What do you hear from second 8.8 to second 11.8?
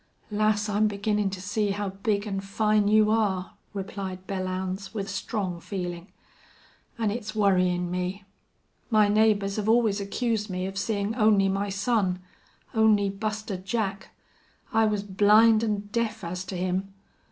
My neighbors hev always accused me of seein' only my